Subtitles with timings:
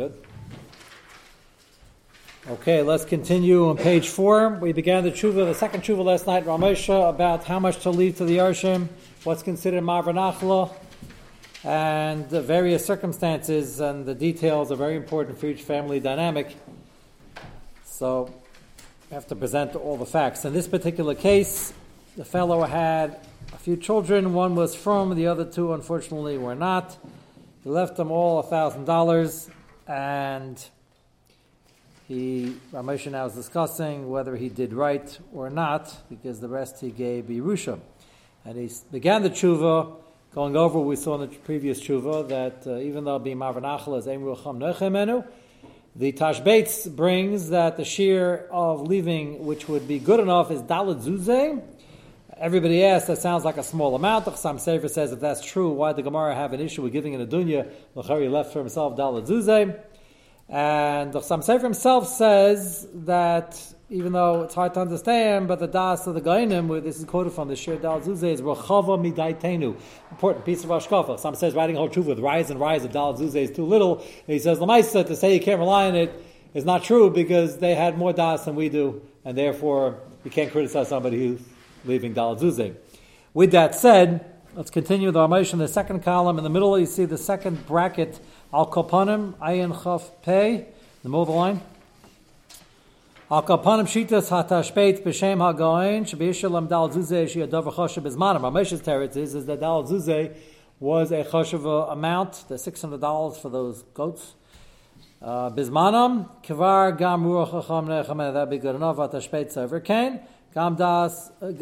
[0.00, 0.14] Good.
[2.48, 4.48] Okay, let's continue on page four.
[4.48, 8.16] We began the tshuva, the second tshuva last night, Ramesha, about how much to leave
[8.16, 8.88] to the Yarshim,
[9.24, 10.72] what's considered Mavranachla,
[11.64, 16.56] and the various circumstances and the details are very important for each family dynamic.
[17.84, 18.32] So,
[19.10, 20.46] we have to present all the facts.
[20.46, 21.74] In this particular case,
[22.16, 23.20] the fellow had
[23.52, 24.32] a few children.
[24.32, 26.96] One was from, the other two, unfortunately, were not.
[27.62, 29.50] He left them all a thousand dollars,
[29.90, 30.64] and
[32.06, 36.90] he Ramosha now is discussing whether he did right or not, because the rest he
[36.90, 37.80] gave Yerusha.
[38.44, 39.96] And he began the tshuva
[40.32, 40.78] going over.
[40.78, 44.60] We saw in the previous tshuva that uh, even though being Marvanachal is Emru Cham
[44.60, 45.26] Nechemenu,
[45.96, 51.60] the Tashbetz brings that the shear of leaving, which would be good enough, is Zuzeh
[52.40, 54.24] Everybody asks, that sounds like a small amount.
[54.24, 56.90] The Chasam Sofer says, if that's true, why did the Gemara have an issue with
[56.90, 57.70] giving in a dunya?
[57.94, 59.78] Lachari left for himself Dalet Zuzeh.
[60.48, 65.66] And the Chasam Sofer himself says that even though it's hard to understand, but the
[65.66, 69.78] das of the Gainim, this is quoted from the Shir Dal Zuzeh, is Rachava Midaitenu.
[70.10, 71.20] Important piece of Ashkafa.
[71.20, 73.98] Some says writing whole truth with rise and rise of Dal Zuzeh is too little.
[73.98, 76.10] And he says, Lamaisa, to say you can't rely on it
[76.54, 80.50] is not true because they had more das than we do, and therefore you can't
[80.50, 81.40] criticize somebody who's
[81.84, 82.74] leaving Dal Zuzeh.
[83.32, 86.38] With that said, let's continue the Ramesh in the second column.
[86.38, 88.18] In the middle, you see the second bracket,
[88.52, 90.66] Al Kopanim, Ayin Chaf Pei,
[91.02, 91.60] the middle of the line.
[93.30, 98.40] Al Kopanim Shitas Hatashpeit B'Shem HaGoin, Shabishalam Dal Zuzeh Shiadav Choshev Bizmanim.
[98.40, 100.34] Ramesh's teretz is, is that Dal Zuzeh
[100.80, 104.34] was a Choshev amount, the $600 for those goats.
[105.22, 108.96] Uh, Bizmanam, Kivar Gam Ruach Chacham Nechem, that'd be good enough.
[108.96, 110.20] Hatashpeit Sever Kain.
[110.54, 111.52] Gam das, uh,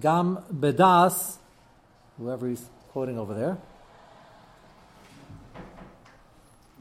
[0.00, 1.38] gam bedas,
[2.18, 3.58] whoever he's quoting over there.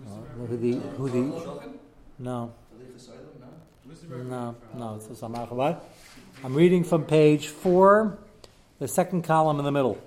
[0.06, 0.10] Uh,
[0.48, 1.70] who the, who the,
[2.20, 2.54] no.
[4.10, 5.82] No, no, it's a?
[6.44, 8.18] I'm reading from page four,
[8.80, 9.98] the second column in the middle.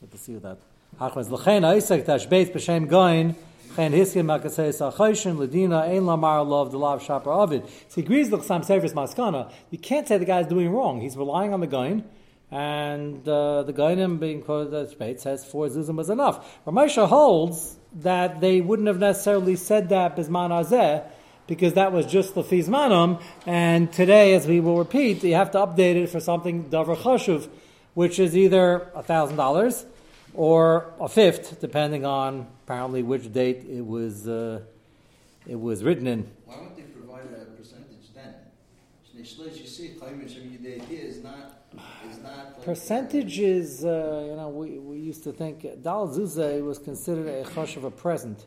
[0.00, 0.58] Let us see that.
[0.98, 3.36] Hachmas l'chein ha'isek tashbetz b'shem goin
[3.80, 7.66] Chen hiskim ledina ein lamar love the lav shapar avid.
[7.88, 9.50] So he agrees with Chasam Sofer's maskana.
[9.70, 11.00] You can't say the guy's doing wrong.
[11.00, 12.04] He's relying on the gain,
[12.50, 16.62] and uh, the gainim being quoted as Shpeit says four zuzim was enough.
[16.66, 21.02] Ramesha holds that they wouldn't have necessarily said that bisman azeh
[21.46, 25.58] because that was just the fizmanum, and today, as we will repeat, you have to
[25.58, 27.48] update it for something davar chashuv,
[27.94, 29.86] which is either a thousand dollars
[30.34, 34.60] or a fifth, depending on apparently which date it was uh,
[35.46, 36.30] it was written in.
[36.44, 38.34] Why don't they provide a percentage then?
[40.90, 41.62] is not
[42.10, 46.78] is not percentage is uh, you know we, we used to think dal zuzah was
[46.78, 48.46] considered a chosh of a present.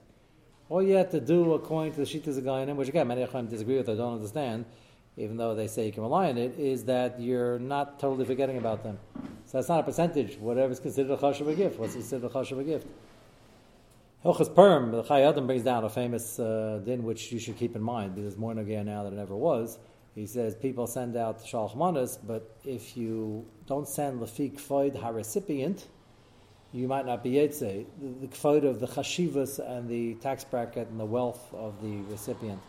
[0.70, 3.48] All you had to do, according to the Shittas Agayanim, which again many of them
[3.48, 4.66] disagree with, I don't understand,
[5.18, 8.58] even though they say you can rely on it, is that you're not totally forgetting
[8.58, 8.98] about them.
[9.54, 10.40] So that's not a percentage.
[10.40, 12.88] Whatever is considered a chash of a gift, what's considered a chash of a gift?
[14.26, 17.76] Hilchas Purim, the Chai Adam brings down a famous uh, din which you should keep
[17.76, 19.78] in mind because more again now than it ever was.
[20.16, 25.10] He says people send out shalach manas, but if you don't send lafik kvoid ha
[25.10, 25.86] recipient,
[26.72, 27.86] you might not be yetze.
[28.02, 32.60] The, the of the chashivas and the tax bracket and the wealth of the recipient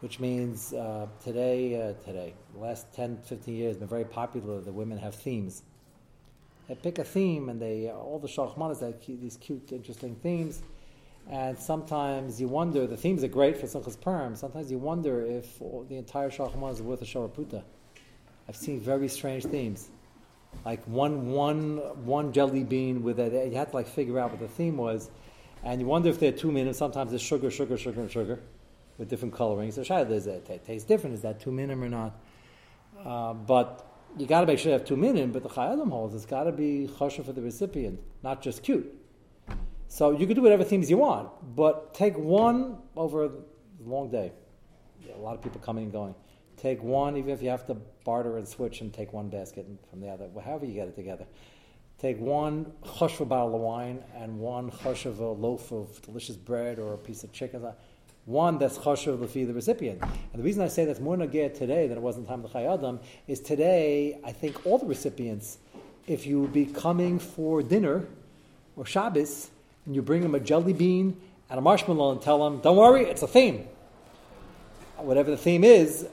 [0.00, 4.60] which means uh, today, uh, today, the last 10, 15 years, been very popular.
[4.60, 5.64] The women have themes.
[6.68, 10.62] They pick a theme, and they all the shachmanas have these cute, interesting themes.
[11.30, 12.86] And sometimes you wonder.
[12.86, 14.36] The themes are great for Simchas Purim.
[14.36, 17.62] Sometimes you wonder if the entire shachmanas is worth a sharaputa.
[18.48, 19.88] I've seen very strange themes,
[20.64, 23.48] like one one one jelly bean with a.
[23.48, 25.10] You had to like figure out what the theme was,
[25.64, 26.78] and you wonder if they're two minutes.
[26.78, 28.40] Sometimes it's sugar, sugar, sugar, and sugar
[28.98, 29.76] with different colorings.
[29.76, 31.14] So shayla it taste different?
[31.14, 32.20] Is that two minim or not?
[33.04, 35.32] Uh, but you got to make sure you have two minim.
[35.32, 38.94] But the chayadim holds it's got to be choshev for the recipient, not just cute.
[39.88, 43.30] So you can do whatever themes you want, but take one over a
[43.84, 44.32] long day.
[45.14, 46.14] A lot of people coming and going.
[46.56, 47.74] Take one, even if you have to
[48.04, 51.26] barter and switch and take one basket from the other, however you get it together.
[51.98, 54.70] Take one a bottle of wine and one
[55.18, 57.62] a loaf of delicious bread or a piece of chicken
[58.28, 60.02] one that's choshev lefi the recipient.
[60.02, 62.44] And the reason I say that's more nagir today than it was in the time
[62.44, 65.56] of the Chayadam is today I think all the recipients,
[66.06, 68.06] if you be coming for dinner
[68.76, 69.48] or Shabbos
[69.86, 73.04] and you bring them a jelly bean and a marshmallow and tell them, don't worry,
[73.04, 73.66] it's a theme.
[74.98, 76.06] Whatever the theme is,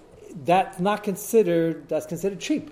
[0.46, 2.72] that's not considered that's considered cheap.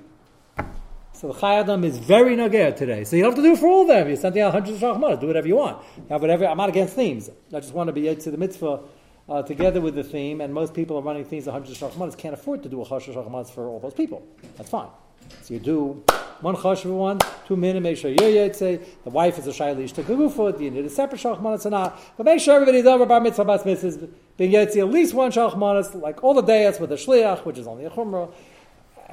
[1.11, 3.03] So the Chayadam is very nagir today.
[3.03, 4.07] So you don't have to do it for all of them.
[4.07, 5.19] You're sending out hundreds of shachmanas.
[5.19, 5.83] Do whatever you want.
[6.07, 6.47] Have whatever.
[6.47, 7.29] I'm not against themes.
[7.53, 8.79] I just want to be to the mitzvah
[9.29, 10.41] uh, together with the theme.
[10.41, 12.85] And most people are running themes of hundreds of shachmanas can't afford to do a
[12.85, 14.25] chash shachmanas for all those people.
[14.57, 14.89] That's fine.
[15.41, 16.03] So you do
[16.41, 17.83] one chash for one, two minutes.
[17.83, 21.65] Make sure you're say the wife is a shayli ishta You need a separate shachmanas
[21.65, 21.99] or not.
[22.17, 25.99] But make sure everybody's over bar mitzvah bas mitzvahs being yetzi at least one shachmanas,
[25.99, 28.31] like all the days with the shliach, which is only a chumrah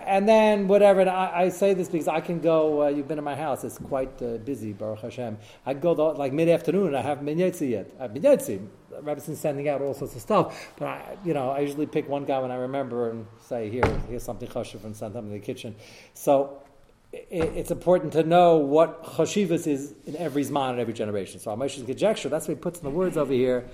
[0.06, 1.00] and then whatever.
[1.00, 2.84] And I, I, say this because I can go.
[2.84, 5.38] Uh, you've been in my house; it's quite uh, busy, Baruch Hashem.
[5.66, 7.90] I go the, like mid afternoon, and I haven't been yetzi yet.
[7.98, 8.66] I've been yetzi.
[9.02, 12.24] Rebbe's sending out all sorts of stuff, but I, you know, I usually pick one
[12.24, 15.38] guy when I remember and say, "Here, here's something chashiv," and send them in the
[15.38, 15.74] kitchen.
[16.14, 16.62] So
[17.12, 21.40] it, it's important to know what chashivas is in every zman in every generation.
[21.40, 22.28] So Amoshe's conjecture.
[22.28, 23.68] That's what he puts in the words over here.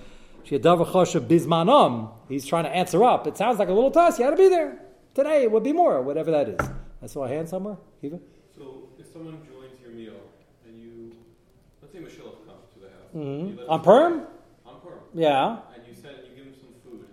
[0.45, 0.61] He's
[2.47, 3.27] trying to answer up.
[3.27, 4.19] It sounds like a little toss.
[4.19, 4.79] You had to be there.
[5.17, 6.61] Today it would be more, whatever that is.
[7.03, 7.79] I saw a hand somewhere.
[8.03, 8.21] Eva?
[8.55, 10.21] So if someone joins your meal
[10.67, 11.11] and you,
[11.81, 13.15] let's say Michelle comes to the house.
[13.17, 13.71] Mm-hmm.
[13.71, 14.27] On Purim?
[14.67, 14.99] On Purim.
[15.15, 15.61] Yeah.
[15.75, 17.07] And you said you give him some food.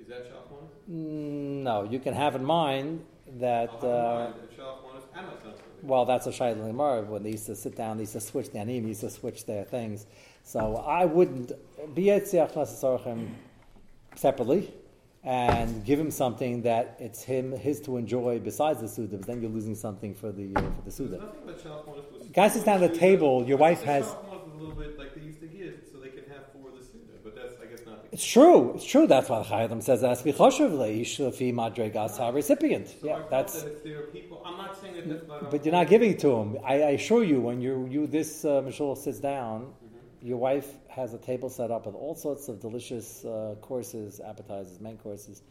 [0.00, 0.64] Is that one?
[0.90, 3.04] Mm, no, you can have in mind
[3.38, 3.70] that.
[3.84, 4.32] Uh,
[5.82, 7.06] well, that's a Shaila Limar.
[7.06, 9.46] When they used to sit down, they used to switch the anim, used to switch
[9.46, 10.06] their things.
[10.42, 11.52] So I wouldn't
[11.94, 12.10] be
[14.16, 14.74] separately
[15.24, 19.40] and give him something that it's him his to enjoy besides the suda, but then
[19.40, 21.32] you're losing something for the uh, for the suda.
[22.32, 23.44] Guys sits down at the table.
[23.46, 24.14] Your wife has.
[28.12, 28.74] It's true.
[28.76, 29.08] It's true.
[29.08, 32.86] That's why the Chayyim says that's bichoshev leish lefi madregas recipient.
[32.86, 33.62] So yeah, that's.
[33.62, 35.28] That people, I'm not saying that.
[35.28, 36.58] That's but you're not giving it to him.
[36.64, 39.74] I, I assure you, when you you this uh, Michelle sits down
[40.24, 44.80] your wife has a table set up with all sorts of delicious uh, courses, appetizers,
[44.80, 45.42] main courses,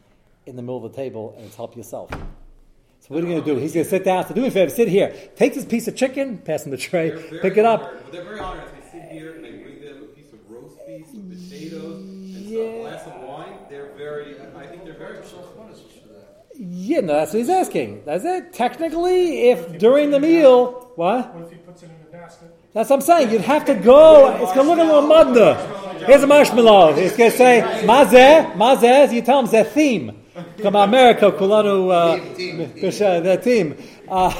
[0.46, 2.10] in the middle of the table, and it's help yourself.
[2.10, 3.60] So what are you going to do?
[3.60, 4.26] He's going to sit down.
[4.26, 5.14] So do me a favor, sit here.
[5.36, 7.82] Take this piece of chicken, pass him the tray, pick it up.
[7.82, 8.64] Well, they're very honored.
[8.74, 12.34] They sit here and they bring them a piece of roast beef, some potatoes, and
[12.34, 12.64] yeah.
[12.64, 13.54] some glass of wine.
[13.70, 14.34] They're very.
[14.56, 15.18] I think they're very.
[15.18, 16.46] Much punished for that.
[16.56, 18.02] Yeah, no, that's what he's asking.
[18.06, 18.52] That's it.
[18.52, 21.34] Technically, if during the meal, what?
[21.34, 22.54] What if he puts it in the basket?
[22.72, 23.30] That's what I'm saying.
[23.30, 24.34] You'd have to go.
[24.42, 26.06] It's going to look a little mudda.
[26.06, 26.94] Here's a marshmallow.
[26.96, 30.20] It's going to say, Mazeh, Mazeh, you tell them the theme.
[30.60, 33.76] Come America, Kulanu, uh, the team.
[34.08, 34.34] Uh,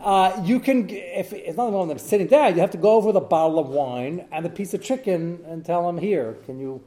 [0.00, 2.92] uh, you can, if it's not one of them sitting down, you have to go
[2.92, 6.58] over the bottle of wine and the piece of chicken and tell them, here, can
[6.58, 6.82] you,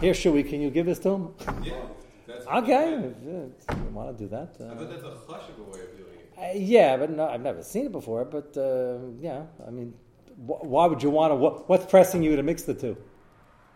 [0.00, 1.34] here, Shui, can you give this to him?
[1.62, 1.74] Yeah.
[2.56, 3.12] okay.
[3.24, 3.52] You
[3.92, 4.56] want to do that.
[4.60, 6.07] Uh, but that's a flushable way of doing it.
[6.40, 8.24] Uh, yeah, but no, I've never seen it before.
[8.24, 9.94] But uh, yeah, I mean,
[10.36, 11.34] why would you want to?
[11.34, 12.96] What, what's pressing you to mix the two?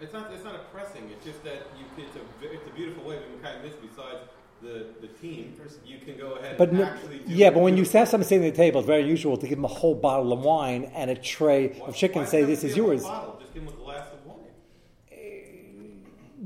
[0.01, 0.33] It's not.
[0.33, 1.11] It's not a pressing.
[1.11, 1.85] It's just that you.
[1.97, 2.53] It's a.
[2.53, 3.19] It's a beautiful way.
[3.19, 4.29] We can kind of miss besides
[4.63, 5.55] the, the team.
[5.85, 6.57] You can go ahead.
[6.57, 6.93] But no,
[7.27, 9.59] yeah, but when you have somebody sitting at the table, it's very usual to give
[9.59, 12.21] them a whole bottle of wine and a tray why, of chicken.
[12.21, 13.03] and say this is yours.
[13.03, 14.39] Just give them a glass of wine.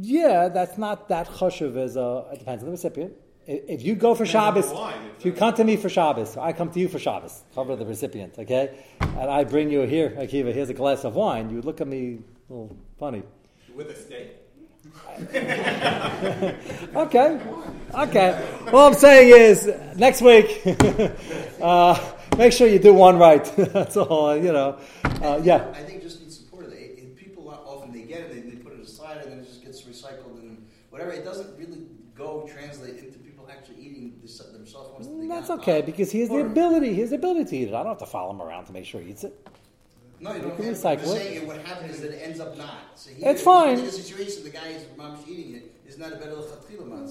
[0.01, 2.27] Yeah, that's not that choshev as a.
[2.33, 3.13] It depends on the recipient.
[3.49, 4.73] If you go for Shabbos,
[5.19, 7.87] if you come to me for Shabbos, I come to you for Shabbos, cover the
[7.87, 8.77] recipient, okay?
[9.01, 11.51] And I bring you here, Akiva, here's a glass of wine.
[11.51, 12.19] You look at me
[12.51, 13.23] a little funny.
[13.73, 14.33] With a steak.
[16.97, 17.41] okay,
[17.95, 18.49] okay.
[18.73, 20.63] All I'm saying is, next week,
[21.63, 23.45] uh, make sure you do one right.
[23.57, 24.79] That's all, you know.
[25.05, 25.73] Uh, yeah.
[25.73, 27.17] I think just need support of it.
[27.17, 29.83] People often they get it, they, they put it aside, and then it just gets
[29.83, 30.56] recycled and
[30.91, 31.13] whatever.
[31.13, 35.09] It doesn't really go translate into people actually eating themselves.
[35.29, 36.95] That's okay because he has the ability.
[36.95, 37.75] He has the ability to eat it.
[37.75, 39.47] I don't have to follow him around to make sure he eats it.
[40.19, 40.59] No, you, don't.
[40.59, 41.07] Recycle it.
[41.09, 42.79] Saying what happens is that it ends up not.
[42.95, 43.79] So he, it's fine.
[43.79, 45.73] In a situation, the guy is mom's eating it.
[45.87, 46.35] Is not a better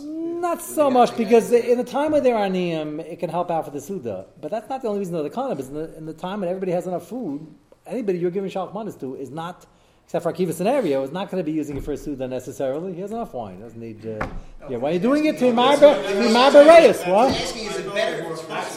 [0.03, 3.71] Not so much because in the time where they're aniyim, it can help out for
[3.71, 4.25] the suda.
[4.41, 5.59] But that's not the only reason they're the condom.
[5.59, 7.47] In the, in the time when everybody has enough food,
[7.87, 9.65] anybody you're giving shalach to is not
[10.05, 12.93] except for Akiva scenario, is not going to be using it for a Suda necessarily.
[12.93, 13.59] He has enough wine.
[13.59, 14.05] Doesn't need.
[14.05, 14.27] Uh,
[14.69, 17.03] yeah, why are you doing it to Marba Reyes?
[17.05, 17.33] What?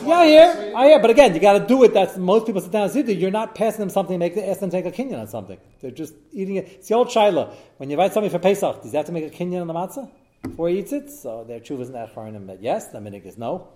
[0.07, 0.99] Yeah, yeah, oh, yeah.
[0.99, 1.93] But again, you got to do it.
[1.93, 3.15] That's most people sit down and Suda.
[3.15, 4.19] You're not passing them something.
[4.19, 5.59] Make ask them to make a kinyan on something.
[5.81, 6.69] They're just eating it.
[6.69, 7.55] It's the old shaila.
[7.77, 9.75] When you invite somebody for Pesach, does he have to make a kinyan on the
[9.75, 10.11] matzah
[10.43, 11.11] before he eats it?
[11.11, 12.89] So their truth is not foreign that yes.
[12.89, 13.69] The minig is no.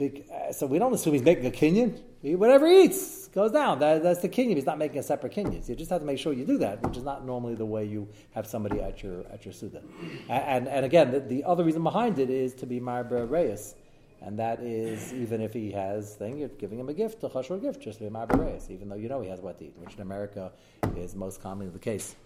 [0.00, 2.00] Uh, so we don't assume he's making a kinyan.
[2.22, 3.78] Whatever he eats goes down.
[3.80, 4.54] That, that's the kinyan.
[4.54, 5.62] He's not making a separate kinyan.
[5.64, 7.66] So you just have to make sure you do that, which is not normally the
[7.66, 9.82] way you have somebody at your at your suda.
[10.28, 13.74] And, and, again, the, the, other reason behind it is to be marba reis.
[14.20, 17.60] And that is, even if he has thing, you're giving him a gift, a chashur
[17.60, 19.74] gift, just to be marba reis, even though you know he has what to eat,
[19.78, 20.50] which in America
[20.96, 22.16] is most commonly the case.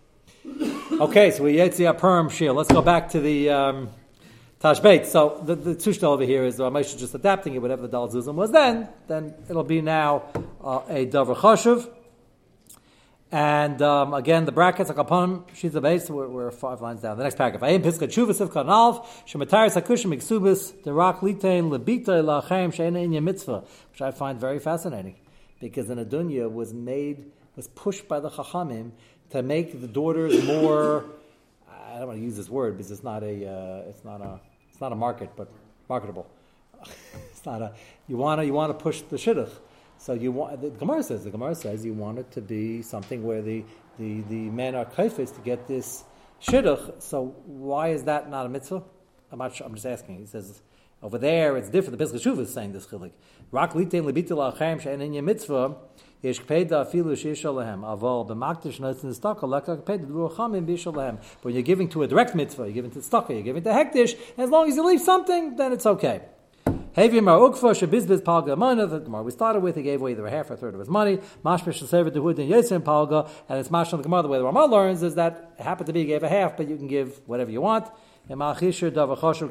[0.93, 2.55] okay, so we yetzi Purim shil.
[2.55, 3.91] Let's go back to the um,
[4.63, 5.07] Tashbetz.
[5.07, 8.09] So the, the tushta over here is the Ramesh just adapting it, whatever the Dal
[8.09, 10.23] Zuzim was then, then it'll be now
[10.63, 11.91] uh, a Dover Chashuv.
[13.33, 16.09] And um, again, the brackets are upon she's the base.
[16.09, 17.17] We're, we're five lines down.
[17.17, 17.63] The next paragraph.
[17.63, 23.65] Ayim piska chuvas of kanalv shematayr sakushim iksubis derak litain lebita lachem sheina inya mitzvah,
[23.91, 25.17] which I find very fascinating,
[25.59, 28.93] because the Adunya was made was pushed by the chachamim
[29.31, 31.07] to make the daughters more.
[31.69, 34.41] I don't want to use this word because it's not a uh, it's not a
[34.83, 35.49] not a market, but
[35.89, 36.27] marketable.
[37.31, 37.73] it's not a
[38.09, 39.53] you want to you want to push the shidduch.
[39.97, 43.23] So you want the Gemara says the Gemara says you want it to be something
[43.23, 43.65] where the
[43.99, 46.05] the, the men are kaifis to get this
[46.43, 47.01] shidduch.
[47.01, 48.83] So why is that not a mitzvah?
[49.31, 50.19] I'm not sure, I'm just asking.
[50.19, 50.61] He says
[51.03, 51.99] over there it's different.
[51.99, 53.13] The Pesach Shuv is saying this chilik.
[53.51, 55.77] Rak litain lebitul achem she'en mitzvah.
[56.23, 57.81] Yesh kpeda afilu sheishal lehem.
[57.81, 61.19] Aval b'makdish notzin tzedakah leka kpeda b'ruachamim b'ishal lehem.
[61.43, 64.17] When you're giving to a direct mitzvah, you're giving to tzedakah, you're giving to hektish.
[64.39, 66.23] As long as you leave something, then it's okay.
[66.97, 70.31] Hevim Ukfa Shabizbiz Palga Mana, the Gemara we started with, he gave away either a
[70.31, 71.19] half or a third of his money.
[71.43, 74.21] Mashmish Sever Dehud and Yitzim Palga, and it's Mash on the Gemara.
[74.21, 76.55] The way the Ramah learns is that it happened to be he gave a half,
[76.55, 77.91] but you can give whatever you want.
[78.29, 79.51] And Malchisher Davachoshu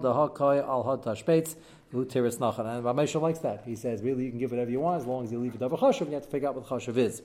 [0.00, 1.56] the Hakai Al Had Tashpetz,
[1.92, 2.76] Nachan.
[2.76, 3.62] And Ramesha likes that.
[3.64, 5.60] He says, really, you can give whatever you want as long as you leave it
[5.60, 7.22] Davachoshu, you have to figure out what Choshev is.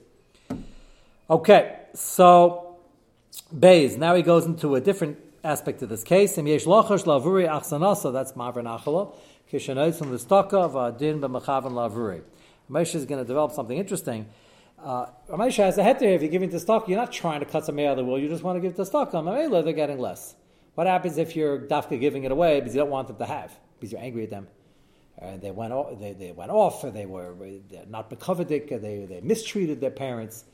[1.30, 2.78] Okay, so
[3.58, 6.38] Bays, now he goes into a different aspect of this case.
[6.38, 9.16] Im Yesh Lachash Lavuri Achsanasa, that's Mavra Nachala.
[9.52, 12.22] Kishanot from the Staka of Adin b'Mechavan Lavuri.
[12.70, 14.28] Ramesha is going to develop something interesting.
[14.82, 16.16] Uh, Ramesha has a heter.
[16.16, 18.20] If you're giving to stock, you're not trying to cut some out of the wool.
[18.20, 19.14] You just want to give to stock.
[19.14, 20.36] On Mamela, they're getting less.
[20.76, 23.52] What happens if you're dafka giving it away because you don't want them to have
[23.80, 24.48] because you're angry at them?
[25.18, 27.36] And uh, they went off, they, they went off, or they were
[27.88, 30.46] not bekovedik, they, they mistreated their parents.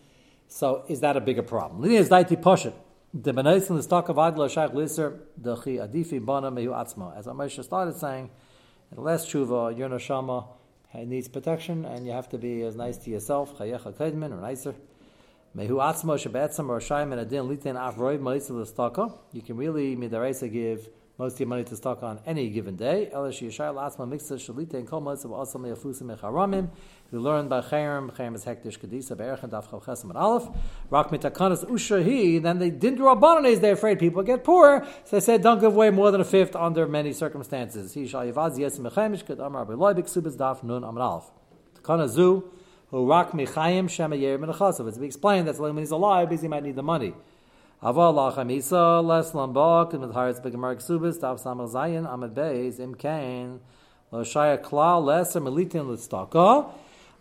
[0.50, 1.82] So is that a bigger problem?
[1.84, 7.18] The benays in the stock of adla shaykh liser the chi adifi bana mehu atzma.
[7.18, 8.30] As started saying,
[8.90, 10.48] and the last tshuva, your neshama
[10.94, 14.76] needs protection, and you have to be as nice to yourself, chayecha kedmin, or nicer.
[15.60, 15.80] You can
[19.58, 23.10] really midaraisa give most of your money to stock on any given day.
[23.12, 23.24] And.
[27.12, 30.48] We learned by Chayim, Chayim is Hektish Kedisa, Be'erchen Daf Chav Chesam and Aleph.
[30.92, 35.20] Rak mitakanas ushahi, then they didn't draw Rabbanon they're afraid people get poor, so they
[35.22, 37.96] said don't give away more than a fifth under many circumstances.
[37.96, 41.32] He yivaz amar daf nun amar Aleph.
[42.12, 42.52] Zu,
[42.90, 44.88] who rak michayim shema yer menachasav.
[44.88, 47.14] It's explained that's when he's alive, because he might need the money.
[47.84, 52.96] Aval lachamisa, les lambak, and with haritz begamar ksubis, daf samar zayin, amad beis, im
[52.96, 53.60] kain,
[54.12, 56.72] lo shaya klal, leser melitin listaka,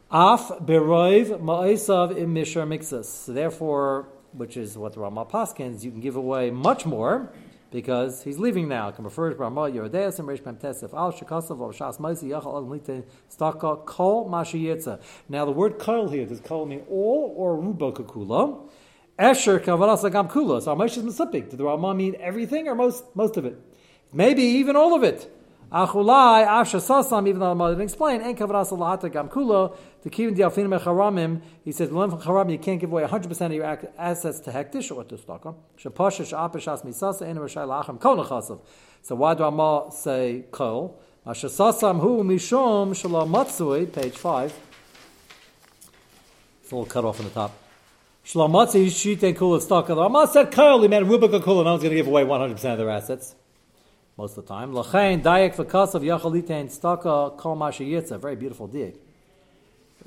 [0.08, 3.26] Af beroiv ma'isav im mishar mixus.
[3.26, 7.28] Therefore, which is what the Ramah Paskins, you can give away much more
[7.76, 8.90] because he's leaving now.
[8.90, 12.66] Can refer to Ramah Yerodeas and Reish Mem Al Shekasav Al Shas Maisi Yachal Al
[12.66, 14.98] Lite Staka Kol Mashiyetza.
[15.28, 18.66] Now the word kol here does kol mean all or ruba kakula.
[19.18, 20.62] Esher kavarasa gam kula.
[20.62, 21.50] So is Mesipik.
[21.50, 23.60] Did the Ramah mean everything or most most of it?
[24.10, 25.30] Maybe even all of it.
[25.72, 30.10] Achulai, Asha Sasam, even though the mother didn't explain, En Kavras Allahata Gam Kulo, the
[30.10, 33.78] Kivin Dialfin Mecharamim, he says, Learn from Charam, you can't give away 100% of your
[33.98, 35.56] assets to Hektish or to Stockholm.
[35.76, 38.62] Shapasha Shapashas Misasa, En Rashai Lacham Kol
[39.02, 41.00] So why do Amma say Kol?
[41.26, 44.54] Asha Sasam Hu Mishom Shalom Matsui, page 5.
[46.62, 47.52] It's a little cut off on the top.
[48.24, 49.98] Shlomatzi Shite Kula Stockholm.
[49.98, 52.78] Amma said Kol, he meant Rubika Kula, no one's going to give away 100% of
[52.78, 53.34] their assets
[54.16, 54.72] most of the time.
[54.72, 58.20] Lachain dayak v'kasav yachalitein staka kol mashayitza.
[58.20, 58.96] Very beautiful diak.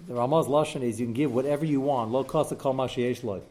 [0.08, 2.12] The Ramah's lashon is you can give whatever you want.
[2.12, 3.42] Low cost of kol mashayesh.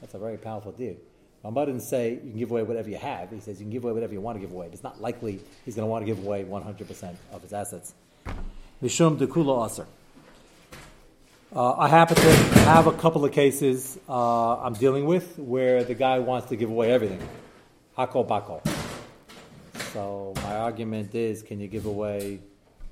[0.00, 0.96] That's a very powerful diak.
[1.44, 3.30] Ramah didn't say you can give away whatever you have.
[3.30, 4.66] He says you can give away whatever you want to give away.
[4.66, 7.92] But It's not likely he's going to want to give away 100% of his assets.
[8.82, 9.86] Mishum dekula aser.
[11.54, 15.94] Uh, I happen to have a couple of cases uh, I'm dealing with where the
[15.94, 17.20] guy wants to give away everything.
[17.96, 18.73] Hakol bakol.
[19.94, 22.40] So my argument is, can you give away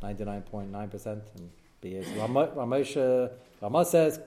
[0.04, 2.06] 99.9% and be it?
[2.16, 2.54] Ramesh,
[3.61, 4.21] Ramesh says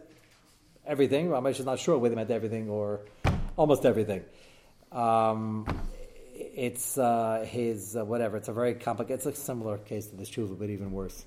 [0.86, 1.30] everything.
[1.30, 3.00] Ramesh is not sure whether he meant everything or
[3.56, 4.26] almost everything.
[4.92, 5.66] Um,
[6.34, 8.36] it's uh, his uh, whatever.
[8.36, 9.26] It's a very complicated.
[9.26, 11.26] It's a similar case to this tshuva, but even worse.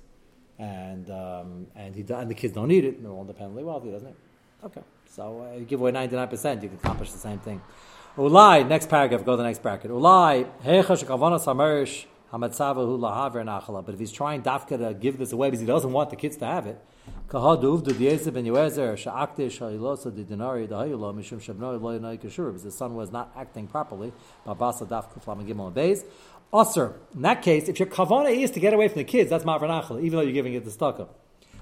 [0.59, 3.01] And um, and he and the kids don't need it.
[3.01, 4.15] They're all independently wealthy, doesn't it?
[4.65, 7.59] Okay, so uh, you give away ninety nine percent, you can accomplish the same thing.
[8.17, 9.91] Ulai, next paragraph, go to the next bracket.
[9.91, 13.85] Ulai, hechash kavanas hamerish hamatzavahu lahaver nachala.
[13.85, 16.35] But if he's trying dafka to give this away because he doesn't want the kids
[16.37, 16.83] to have it,
[17.29, 22.47] kahadu uvdu diezeb ben yuezer sha'aktish ha'ilosa di dinari dahayula mishum shabnoi lo yanoi kashur
[22.47, 24.11] because the son was not acting properly.
[24.45, 26.03] Babasa daf kuflam gimel beis.
[26.51, 26.95] Usr.
[27.13, 30.01] In that case, if your kavana is to get away from the kids, that's ma'avranachla,
[30.01, 31.07] even though you're giving it to staka.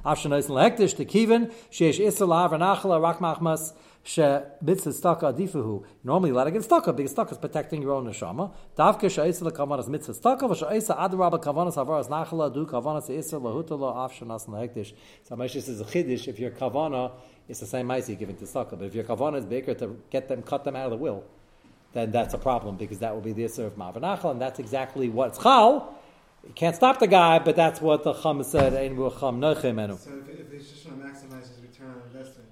[0.06, 3.74] Afshanois lehektish to kivin sheish isra la'avranachla rak machmas
[4.08, 4.22] she
[4.62, 5.84] mitzvah staka adifuhu.
[6.04, 8.54] Normally, let it get staka because staka is protecting your own neshama.
[8.78, 14.48] Davke she'isa lekavanas mitzvah staka v'she'isa adarabba kavanas havaras nachla du kavanas isra lahutala afshanas
[14.48, 14.94] lehektish.
[15.24, 17.12] So Moshe says a chiddush if your kavana
[17.50, 19.98] is the same mice you're giving to staka, but if your kavana is bigger to
[20.10, 21.26] get them, cut them out of the will
[21.94, 25.10] then that's a problem because that will be the Isser of Mavanachal, and that's exactly
[25.10, 25.96] what's Chal.
[26.46, 28.74] You can't stop the guy, but that's what the Chum said.
[28.74, 32.48] So if, if he's just trying to maximize his return on investment,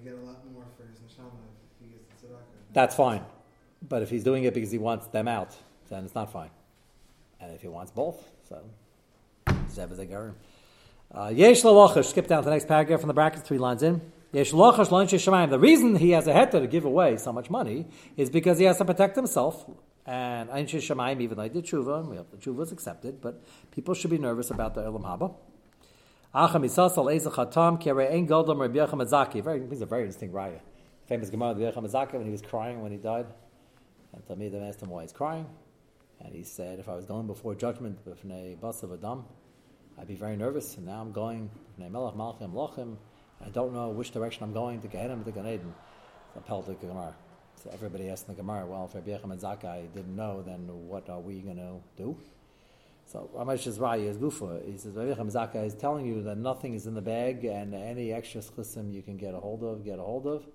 [0.00, 1.30] to get a lot more for his neshama
[1.80, 2.72] if he gets the tzedakah.
[2.72, 3.22] That's fine.
[3.86, 5.56] But if he's doing it because he wants them out,
[5.88, 6.50] then it's not fine.
[7.40, 8.62] And if he wants both, so
[9.46, 10.34] Zev is a.
[11.12, 14.00] Uh, Yesh lalochash, skip down to the next paragraph from the brackets, three lines in.
[14.32, 15.50] Yesh lochash.
[15.50, 18.64] The reason he has a heter to give away so much money is because he
[18.66, 19.68] has to protect himself.
[20.06, 23.20] And Anshe Shemayim, even though he did tshuva, and we hope the tshuva is accepted,
[23.20, 25.34] but people should be nervous about the Elam Haba.
[26.32, 29.42] Acham Yisasal Ezech Hatam Kere Ein Goldam Rabbi Yecham Azaki.
[29.42, 30.60] Very, he's a very interesting raya.
[31.06, 33.26] Famous Gemara Rabbi Yecham Azaki when he was crying when he died.
[34.12, 35.44] And Talmidim asked him why he's crying.
[36.20, 39.24] And he said, if I was going before judgment B'fnei Bas of Adam,
[39.98, 40.76] I'd be very nervous.
[40.76, 42.96] And now I'm going B'fnei Melech Malchim Lochim.
[43.44, 45.74] I don't know which direction I'm going to Gehenim to Gan Eden.
[46.34, 47.12] So Peltic Gemara.
[47.56, 51.18] So everybody asked the Gemara, well, if Rabbi Yochanan Zakkai didn't know, then what are
[51.18, 52.16] we going to do?
[53.10, 54.64] So Ramesh's Raya is Gufa.
[54.70, 57.74] He says, Rabbi Yochanan Zakkai is telling you that nothing is in the bag and
[57.74, 60.46] any extra schism you can get a hold of, get a hold of.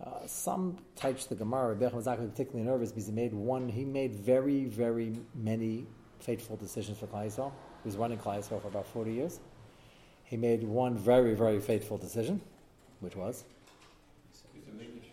[0.00, 3.68] Uh, some types of the Gemara, Rabbi Yochanan Zakkai particularly nervous because he made one,
[3.68, 5.88] he made very, very many
[6.20, 7.34] fateful decisions for Klai.
[7.34, 9.40] He was running Klai for about 40 years.
[10.22, 12.40] He made one very, very fateful decision,
[13.00, 13.44] which was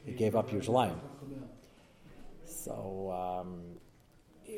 [0.06, 1.00] he gave up Yerushalayim.
[2.46, 3.80] So um,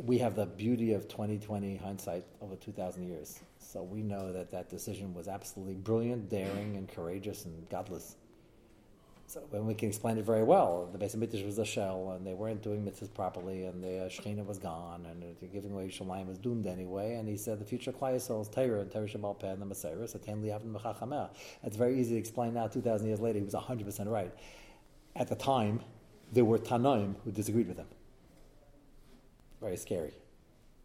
[0.04, 3.40] we have the beauty of 2020 hindsight over 2,000 years.
[3.60, 8.16] So we know that that decision was absolutely brilliant, daring, and courageous and godless.
[9.28, 12.25] So when we can explain it very well, the Beis Hamikdash was a shell, and
[12.25, 16.38] they weren't doing mitzvahs properly, and the uh, was gone, and giving away Shalayim was
[16.38, 17.16] doomed anyway.
[17.16, 19.66] And he said the future Klai Yisrael is Torah and Torah Shabbat Peh and the
[19.66, 20.08] Messiah.
[20.08, 21.29] Satan Liavin Mechachameh.
[21.64, 22.68] It's very easy to explain now.
[22.68, 24.31] Two thousand years later, he was hundred percent right.
[25.16, 25.81] At the time,
[26.31, 27.88] there were Tanoim who disagreed with him.
[29.66, 30.14] Very scary.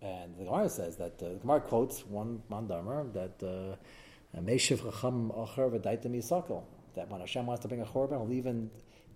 [0.01, 5.31] And the Gemara says that uh, the Gemara quotes one mandamer that uh, Meshiv Chacham
[5.31, 6.63] Yisakal
[6.95, 8.71] that when Hashem wants to bring a korban, he'll even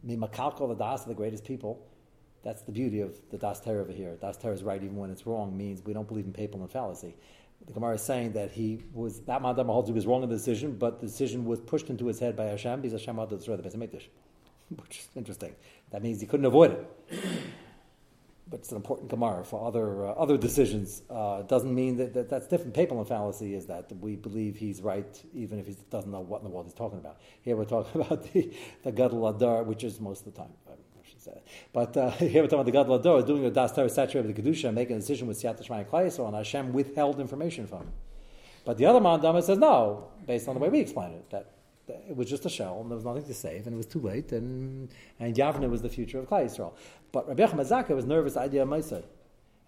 [0.06, 1.80] mimakalkal the das of the greatest people.
[2.42, 4.18] That's the beauty of the das Torah over here.
[4.20, 6.70] Das Torah is right even when it's wrong means we don't believe in papal and
[6.70, 7.14] fallacy.
[7.66, 10.36] The Gemara is saying that he was that Madam holds he was wrong in the
[10.36, 13.36] decision, but the decision was pushed into his head by Hashem because Hashem wanted to
[13.36, 14.08] destroy the Beis Hamikdash,
[14.82, 15.54] which is interesting.
[15.90, 17.20] That means he couldn't avoid it.
[18.46, 21.02] But it's an important Gemara for other uh, other decisions.
[21.08, 22.74] Uh, doesn't mean that, that that's different.
[22.74, 26.42] Papal and fallacy is that we believe he's right even if he doesn't know what
[26.42, 27.20] in the world he's talking about.
[27.40, 28.52] Here we're talking about the
[28.82, 30.52] the Gadol Adar, which is most of the time.
[31.72, 34.36] But uh, here we're talking about the Gadol Adar doing a Das Torah saturated with
[34.36, 37.78] the Kedusha and making a decision with Siyat Shmai Klaiso, and Hashem withheld information from
[37.78, 37.92] him.
[38.64, 41.53] But the other Mandama says no, based on the way we explain it, that
[41.88, 44.00] it was just a shell, and there was nothing to save, and it was too
[44.00, 44.88] late, and,
[45.20, 46.72] and Yavna was the future of Klai Yisrael.
[47.12, 49.04] But Rabbi Yechim Azaka was nervous idea of Maisad.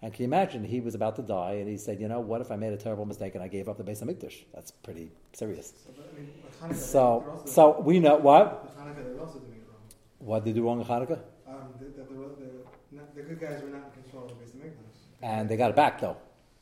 [0.01, 2.39] And can you imagine, he was about to die, and he said, you know, what
[2.41, 4.43] if I made a terrible mistake and I gave up the Beis Hamikdash?
[4.53, 5.73] That's pretty serious.
[5.85, 8.77] So, but, I mean, Hanukkah, So, so we know, what?
[8.77, 9.81] Hanukkah, they're also doing it wrong.
[10.19, 11.19] What did they do wrong in Hanukkah?
[11.47, 14.97] Um, the, the, the, the good guys were not in control of the Beis Hamikdash.
[15.23, 16.17] And they got it back, though.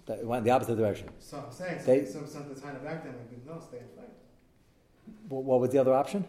[0.06, 1.10] They went the opposite direction.
[1.20, 3.16] So I'm saying, so They- some, some, the time back then,
[3.46, 4.05] no, stay fight.
[5.30, 6.24] What, what was the other option?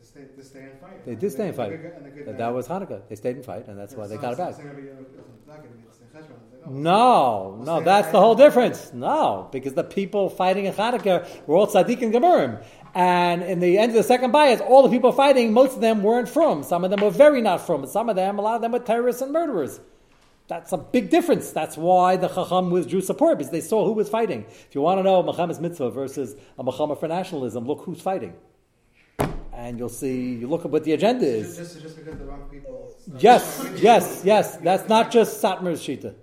[0.00, 1.04] To stay, to stay and fight.
[1.06, 2.26] They did stay and fight.
[2.26, 3.02] That, that was Hanukkah.
[3.08, 4.54] They stayed and fight, and that's Yeah, why they so got it back.
[4.54, 6.36] saying, maybe, it's not gonna be the same cheshbon.
[6.52, 8.92] It's like, No, no, that's the whole difference.
[8.92, 12.62] No, because the people fighting in Hanukkah were all tzaddik and gemurim.
[12.94, 16.02] And in the end of the second bias, all the people fighting, most of them
[16.02, 16.62] weren't from.
[16.62, 17.82] Some of them were very not from.
[17.82, 19.80] And some of them, a lot of them were terrorists and murderers.
[20.46, 21.52] That's a big difference.
[21.52, 24.44] That's why the Chacham withdrew support, because they saw who was fighting.
[24.48, 28.34] If you want to know Muhammad's mitzvah versus a Muhammad for nationalism, look who's fighting.
[29.54, 31.56] And you'll see, you look at what the agenda is.
[31.56, 32.94] Just, just, just because the wrong people.
[33.18, 34.56] Yes, yes, yes.
[34.58, 36.14] That's not just Satmar's Shita.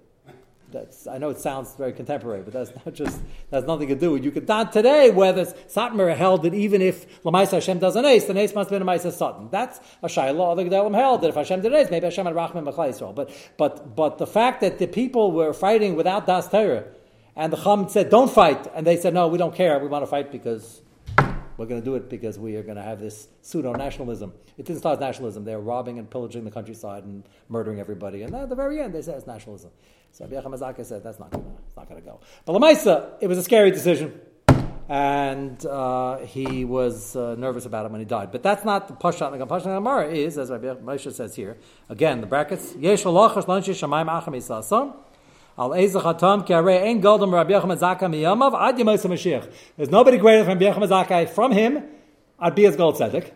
[0.71, 4.11] That's, I know it sounds very contemporary, but that's not just, that's nothing to do
[4.11, 8.05] with You could not today whether Satmar held that even if Lamaisa Hashem does an
[8.05, 9.49] ace, the ace must be a Sutton.
[9.51, 10.51] That's a Shaila.
[10.51, 13.13] Other Gedalim held that if Hashem did an ace, maybe Hashem had Rachman Yisrael.
[13.13, 16.85] But, but, but the fact that the people were fighting without Das Torah,
[17.35, 20.03] and the Chum said, don't fight, and they said, no, we don't care, we want
[20.03, 20.81] to fight because
[21.61, 24.33] We're going to do it because we are going to have this pseudo nationalism.
[24.57, 25.45] It didn't start as nationalism.
[25.45, 28.23] They're robbing and pillaging the countryside and murdering everybody.
[28.23, 29.69] And at the very end, they said it's nationalism.
[30.11, 31.43] So Rabbi Zakkai said that's not going
[31.75, 32.19] to go.
[32.45, 34.19] But Lamaisa, it was a scary decision
[34.89, 38.31] and uh, he was uh, nervous about it when he died.
[38.31, 39.37] But that's not the Pashat.
[39.37, 41.57] The Pashat Gemara is, as Rabbi Moshe says here,
[41.89, 42.73] again, the brackets,
[45.57, 49.51] yisasam, al ezach hatam ki arei ein goldem Rabbi Yochanan Zakkai miyamav ad yemosa Mashiach.
[49.77, 51.83] There's nobody greater than Rabbi Yochanan Zakkai from him,
[52.39, 53.31] I'd be as gold tzedek.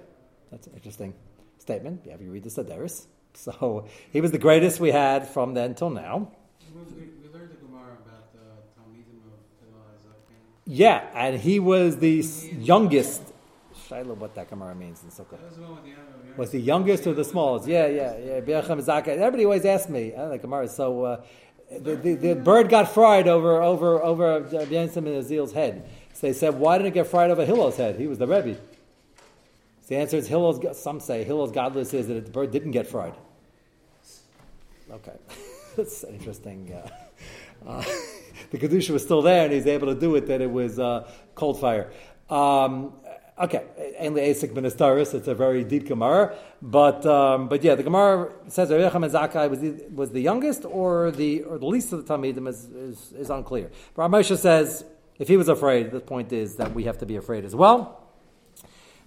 [0.52, 1.14] That's an interesting
[1.60, 2.02] statement.
[2.06, 3.06] Yeah, you read the Sederis.
[3.38, 6.32] So he was the greatest we had from then till now.
[6.74, 8.40] We, we learned the Gemara about the
[8.80, 10.14] Talmidim of
[10.66, 12.24] Yeah, and he was the
[12.58, 13.22] youngest.
[13.90, 15.38] Shiloh, what that Gemara means in Sukkah.
[16.38, 17.68] Was the youngest or the smallest?
[17.68, 18.56] Yeah, yeah, yeah.
[18.56, 20.16] Everybody always asks me.
[20.16, 21.04] I the Gemara is so.
[21.04, 21.22] Uh,
[21.72, 25.90] the, the, the, bird got fried over over over and Azil's head.
[26.14, 28.00] So they said, why didn't it get fried over Hillel's head?
[28.00, 28.56] He was the Rebbe.
[28.56, 28.62] So
[29.90, 30.80] the answer is Hillel's.
[30.80, 33.14] Some say Hillel's godless is that the bird didn't get fried.
[34.90, 35.14] Okay,
[35.76, 36.72] that's interesting.
[36.74, 37.84] Uh, uh,
[38.52, 40.28] the kedusha was still there, and he's able to do it.
[40.28, 41.92] That it was uh, cold fire.
[42.30, 42.94] Um,
[43.40, 43.64] okay,
[44.00, 45.14] only Asik Ministaris.
[45.14, 49.50] It's a very deep Gemara, but um, but yeah, the Gemara says Rabbi Yochanan Zakkai
[49.50, 53.12] was the, was the youngest or the or the least of the Talmidim is, is,
[53.14, 53.72] is unclear.
[53.96, 54.86] But Moshe says
[55.18, 58.02] if he was afraid, the point is that we have to be afraid as well.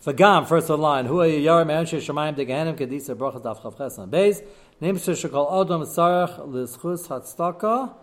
[0.01, 3.99] So Gam, first of line, Hu Yar Me'anshe Shemayim Deganim Kedisa Brachas Daf Chav Ches
[3.99, 4.45] and Beis
[4.81, 7.95] Nimsa Shekol Adam Sarach L'Schus Hatzdaka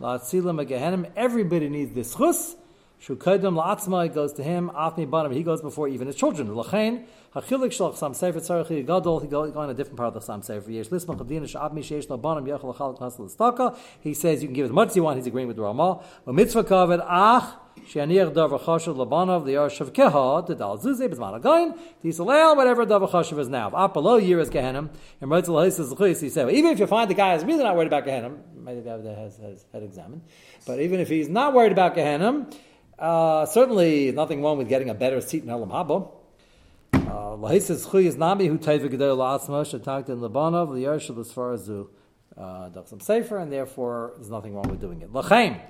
[0.00, 2.54] Everybody needs this chus.
[3.00, 4.70] Shukaidim la'atzma, goes to him.
[4.74, 6.48] Afmi banim, he goes before even his children.
[6.48, 10.20] Lachain, hachilik shalach sam sefer tzarech gadol, he goes in a different part of the
[10.20, 10.70] sam sefer.
[10.70, 13.76] Yesh lisma chavdina sh'abmi sheish lo banim yachal lachal knas l'staka.
[14.00, 15.16] He says you can give as much as you want.
[15.18, 16.02] He's agreeing with the Ramah.
[16.26, 17.54] A mitzvah kaved ach.
[17.86, 21.78] Shanir davar chashav labanov the yarshav keha the dal zuze bezman again.
[22.02, 23.68] Tisalel whatever davar chashav is now.
[23.68, 24.90] Up below year is gehenim.
[25.20, 27.86] And right to he said even if you find the guy is really not worried
[27.86, 30.22] about gehenim, maybe that has, has had examined.
[30.66, 32.52] But even if he's not worried about gehenim,
[32.98, 36.10] uh, certainly nothing wrong with getting a better seat in Elam Haba.
[36.92, 41.90] Uh, Lahisis chuy is nami who taiva Lebanov li'yarshel as far as zu
[42.38, 45.12] dachsam sefer, and therefore there's nothing wrong with doing it.
[45.12, 45.60] Lachaim.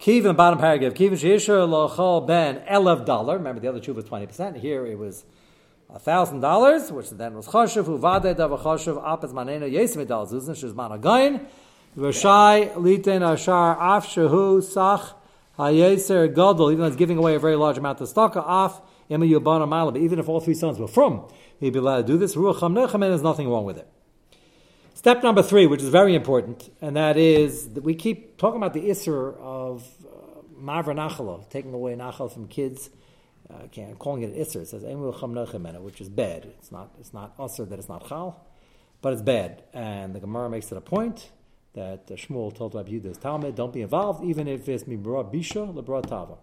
[0.00, 0.94] Kiv in the bottom paragraph.
[0.94, 3.36] Kiv sheisher lochal ben elev dollar.
[3.36, 4.56] Remember the other two was twenty percent.
[4.56, 5.24] Here it was
[6.00, 10.94] thousand dollars, which then was choshev uvade dav choshev apes manena yesim dal zuzin shizman
[10.94, 11.48] again.
[11.96, 15.14] Rashai liten ashar af shehu sach
[15.58, 16.70] hayeser gadol.
[16.70, 19.98] Even though it's giving away a very large amount of stock off ema yubana malab.
[19.98, 21.28] Even if all three sons were from,
[21.60, 22.34] he'd be allowed to do this.
[22.36, 23.88] Ruach hamnechem, there's nothing wrong with it.
[24.94, 28.74] Step number three, which is very important, and that is that we keep talking about
[28.74, 32.90] the isser of uh, mavra taking away nachal from kids.
[33.48, 34.56] Uh, calling it isser.
[34.56, 36.52] It says which is bad.
[36.58, 36.90] It's not.
[37.00, 38.44] It's not usser that it's not chal,
[39.00, 39.62] but it's bad.
[39.72, 41.30] And the Gemara makes it a point
[41.74, 45.72] that uh, Shmuel told Rabbi Yehuda's Talmud, don't be involved, even if it's mibra bisha
[45.72, 46.36] lebra tava,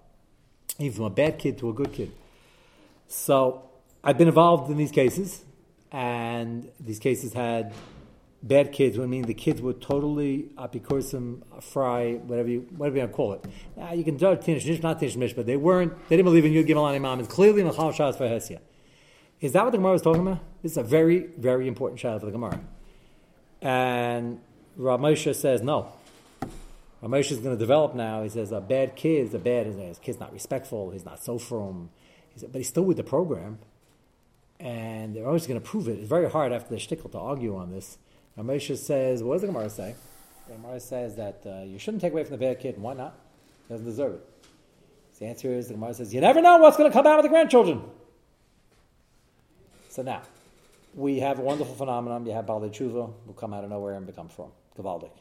[0.80, 2.12] even from a bad kid to a good kid.
[3.08, 3.70] So
[4.04, 5.44] I've been involved in these cases,
[5.92, 7.74] and these cases had
[8.46, 13.12] bad kids, I mean the kids were totally apikorsim, fry, whatever you whatever you want
[13.12, 13.46] to call it.
[13.76, 15.94] Now you can judge tinish not tinish but they weren't.
[16.08, 17.20] They didn't believe in Yud Gimel Imam.
[17.20, 18.60] It's clearly Machal Shas for Hesia.
[19.42, 20.40] Is that what the Gemara was talking about?
[20.62, 22.62] This is a very very important child for the Gemara,
[23.62, 24.40] and
[24.78, 25.94] Rav Moshe says no.
[27.02, 28.24] Rav Moshe is going to develop now.
[28.24, 29.68] He says a bad kid is a bad.
[29.68, 30.92] His kid's not respectful.
[30.92, 31.90] He's not so from.
[32.34, 33.60] He said, but he's still with the program,
[34.60, 36.00] and they're always going to prove it.
[36.00, 37.98] It's very hard after the shtickle to argue on this.
[38.38, 39.96] Ramesha says, what does the Gemara say?
[40.48, 42.76] The Gemara says that uh, you shouldn't take away from the bad kid.
[42.76, 43.18] And why not?
[43.68, 44.30] He doesn't deserve it.
[45.18, 47.24] The answer is the Gemara says, you never know what's going to come out of
[47.24, 47.82] the grandchildren.
[49.88, 50.24] So now,
[50.94, 52.26] we have a wonderful phenomenon.
[52.26, 55.12] You have Balde Tshuva who come out of nowhere and become from Gavaldik.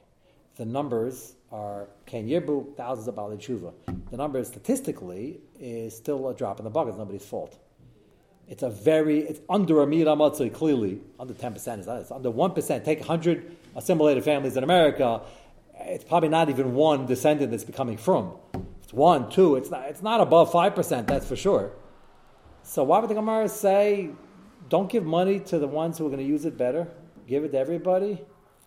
[0.57, 3.73] The numbers are Ken Yirbu, thousands of Balde Tshuva.
[4.11, 6.90] The number statistically is still a drop in the bucket.
[6.90, 7.59] It's nobody's fault.
[8.47, 11.01] It's a very, it's under a Mira Matzah, clearly.
[11.19, 12.03] Under 10% is that.
[12.03, 12.85] It's under 1%.
[12.85, 15.23] Take 100 assimilated families in America,
[15.81, 18.35] it's probably not even one descendant that's becoming from.
[18.83, 21.73] It's one, two, it's not, it's not above 5%, that's for sure.
[22.62, 24.11] So why would the Gemara say,
[24.69, 26.88] don't give money to the ones who are going to use it better?
[27.27, 28.25] Give it to everybody?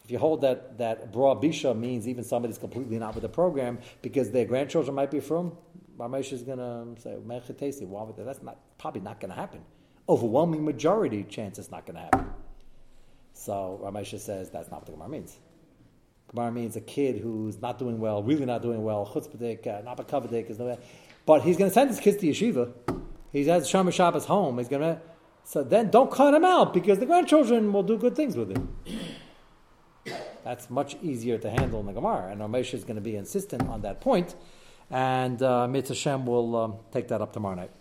[0.08, 3.80] If you hold that, that broad bisha means even somebody's completely not with the program
[4.02, 5.52] because their grandchildren might be from,
[5.98, 8.24] Ramesh is going to say, that?
[8.26, 9.60] That's not, probably not going to happen.
[10.08, 12.26] Overwhelming majority chance it's not going to happen.
[13.34, 15.38] So Ramesh says that's not what the Gemara means.
[16.34, 20.00] Gemara means a kid who's not doing well, really not doing well, chutzpahdik, uh, not
[20.50, 20.78] is no,
[21.26, 22.72] but he's going to send his kids to yeshiva.
[23.34, 24.58] He's at Shomer Shabbos home.
[24.58, 25.02] He's gonna.
[25.44, 28.74] So then, don't cut him out because the grandchildren will do good things with him.
[30.48, 33.68] That's much easier to handle in the Gemara, and Ramesh is going to be insistent
[33.68, 34.34] on that point,
[34.90, 37.72] and uh, Mitzvah will um, take that up tomorrow night.